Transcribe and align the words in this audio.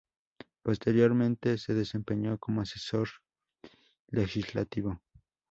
Posteriormente 0.63 1.59
se 1.59 1.75
desempeñó 1.75 2.39
como 2.39 2.61
Asesor 2.61 3.07
Legislativo. 4.09 4.99